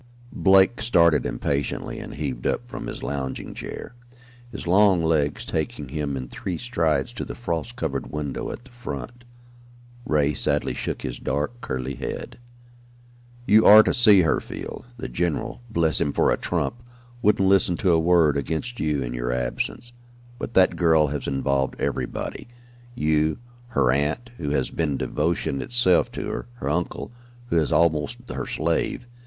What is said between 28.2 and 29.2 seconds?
her slave.